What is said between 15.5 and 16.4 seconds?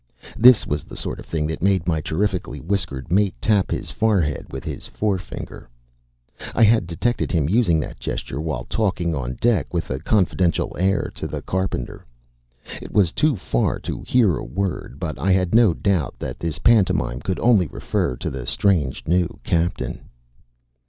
no doubt that